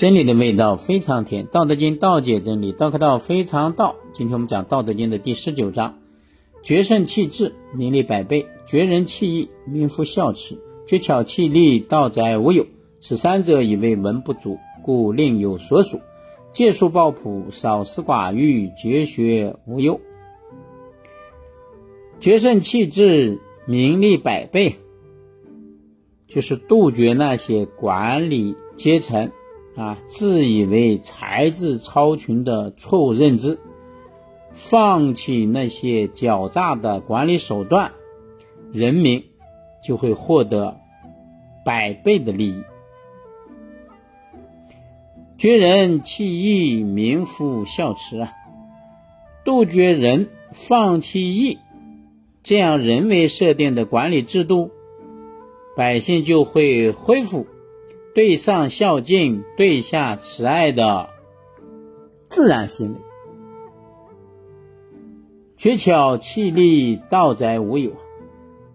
[0.00, 3.96] 真理的味道非常甜，《道德经》道解真理，道可道非常道。
[4.14, 5.98] 今天我们讲《道德经》的第十九章：
[6.62, 12.64] 决胜气质，名利百倍；绝人气义，名副孝慈；绝巧气力，道哉无有。
[12.98, 16.00] 此三者，以为文不足，故另有所属。
[16.50, 20.00] 借书抱朴，少思寡欲，绝学无忧。
[22.20, 24.76] 决胜气质，名利百倍，
[26.26, 29.30] 就是杜绝那些管理阶层。
[29.76, 33.58] 啊，自以为才智超群的错误认知，
[34.52, 37.92] 放弃那些狡诈的管理手段，
[38.72, 39.24] 人民
[39.82, 40.76] 就会获得
[41.64, 42.62] 百倍的利益。
[45.38, 48.32] 绝人弃义，民夫孝慈啊！
[49.42, 51.58] 杜绝人放弃义，
[52.42, 54.70] 这样人为设定的管理制度，
[55.74, 57.46] 百姓就会恢复。
[58.14, 61.10] 对上孝敬，对下慈爱的
[62.28, 63.00] 自然行为，
[65.56, 67.92] 绝巧气力，道哉无有，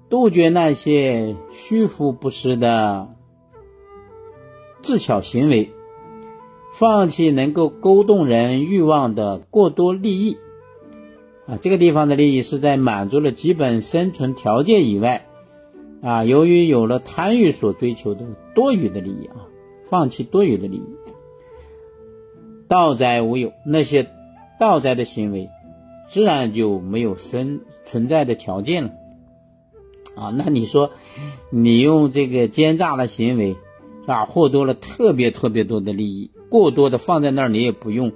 [0.09, 3.09] 杜绝那些虚浮不实的
[4.81, 5.71] 智巧行为，
[6.73, 10.37] 放弃能够勾动人欲望的过多利益。
[11.45, 15.24] 啊，这个地方的利益是在满足了基本生存条件以外。
[16.01, 19.47] 啊，由于有了贪欲所追求的多余的利益啊，
[19.85, 20.87] 放弃多余的利益，
[22.67, 24.07] 道哉无有，那些
[24.59, 25.49] 道哉的行为，
[26.09, 28.91] 自然就没有生存在的条件了。
[30.15, 30.91] 啊，那你说，
[31.49, 34.25] 你用这个奸诈的行为，是吧？
[34.25, 38.11] 获得了特别特别多的利益，过多的放在那儿你也不用，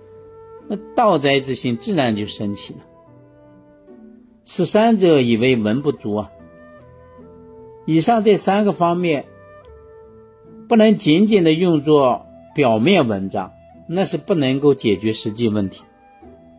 [0.67, 2.80] 那道哉之心自然就升起了。
[4.45, 6.31] 此三者，以为文不足啊。
[7.91, 9.25] 以上这三个方面，
[10.67, 13.51] 不能仅仅的用作表面文章，
[13.87, 15.81] 那是不能够解决实际问题。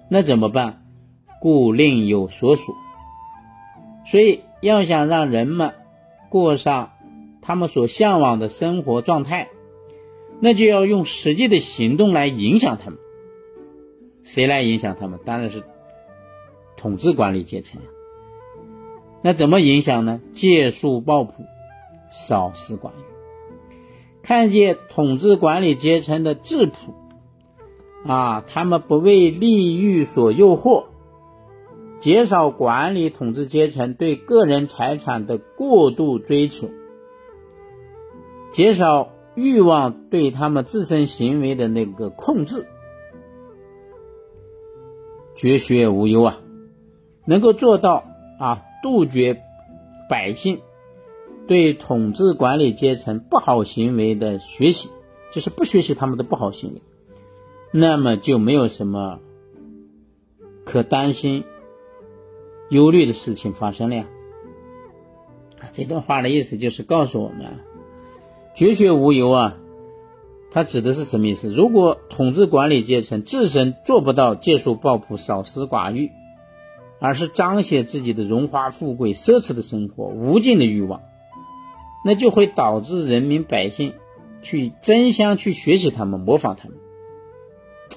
[0.08, 0.82] 那怎么办？
[1.40, 2.74] 故另有所属。
[4.06, 5.72] 所以，要想让人们
[6.30, 6.90] 过上
[7.40, 9.50] 他们所向往的生活状态，
[10.40, 12.98] 那就要用实际的行动来影响他们。
[14.24, 15.20] 谁来影响他们？
[15.24, 15.62] 当然是
[16.76, 17.80] 统治管理阶层。
[19.22, 20.20] 那怎么影响呢？
[20.32, 21.44] 借术抱朴，
[22.10, 23.02] 少思寡欲，
[24.22, 26.94] 看见统治管理阶层的质朴
[28.06, 30.84] 啊，他们不为利欲所诱惑，
[31.98, 36.70] 减少管理统治阶层对个人财产的过度追求，
[38.52, 42.66] 减少欲望对他们自身行为的那个控制，
[45.34, 46.38] 绝学无忧啊，
[47.26, 48.04] 能够做到
[48.38, 48.62] 啊。
[48.82, 49.42] 杜绝
[50.08, 50.60] 百姓
[51.46, 54.88] 对统治管理阶层不好行为的学习，
[55.32, 56.82] 就是不学习他们的不好行为，
[57.72, 59.18] 那么就没有什么
[60.64, 61.44] 可担心、
[62.68, 64.06] 忧虑的事情发生了呀。
[65.72, 67.58] 这段话的意思就是告诉我们，
[68.54, 69.56] 绝学无忧啊，
[70.50, 71.52] 它指的是什么意思？
[71.52, 76.10] 如果统治管理阶层自身做不到戒术抱朴、少思寡欲。
[77.00, 81.00] 而是彰显自己的荣华富贵、奢侈的生活、无尽的欲望，
[82.04, 83.94] 那就会导致人民百姓
[84.42, 86.76] 去争相去学习他们、模仿他们。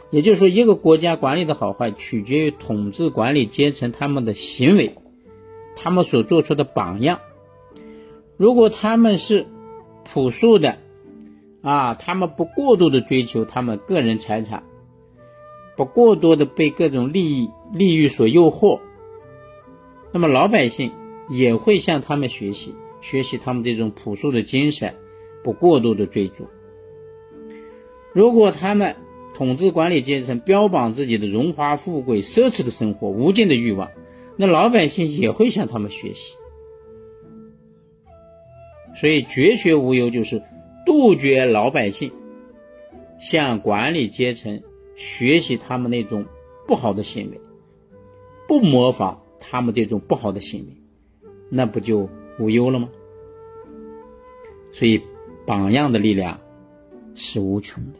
[0.10, 4.96] 也就是说，一个国家管理的好坏，取决于统治管理阶层他们的行为，
[5.76, 7.20] 他们所做出的榜样。
[8.38, 9.48] 如果他们是
[10.06, 10.78] 朴素的，
[11.62, 14.64] 啊，他们不过度的追求他们个人财产，
[15.76, 18.80] 不过多的被各种利益、利欲所诱惑。
[20.14, 20.92] 那么老百姓
[21.28, 24.94] 也会向他们学习，学习他们这种朴素的精神，
[25.44, 26.48] 不过度的追逐。
[28.14, 28.96] 如果他们
[29.34, 33.90] 统治管理阶层标榜自己的荣华富贵、奢侈的生活、无尽的欲望，
[34.38, 36.38] 那老百姓也会向他们学习。
[38.96, 40.44] 所以绝学无忧就是
[40.86, 42.12] 杜绝老百姓
[43.20, 44.62] 向管理阶层
[44.96, 46.24] 学习他们那种
[46.68, 47.42] 不好的行为，
[48.48, 49.23] 不模仿。
[49.46, 52.10] 他们这种不好的行为，那不就
[52.40, 52.90] 无忧了吗？
[54.72, 55.00] 所以，
[55.46, 56.40] 榜样的力量
[57.14, 58.00] 是无穷的。